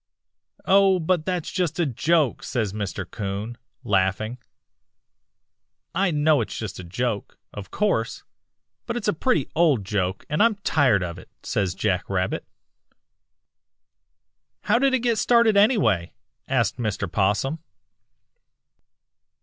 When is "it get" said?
14.95-15.19